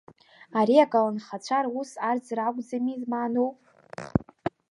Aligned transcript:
Ари 0.59 0.75
аколнхацәа 0.85 1.59
рус 1.65 1.91
арӡра 2.09 2.43
акәӡами 2.47 2.95
измааноу? 2.97 3.49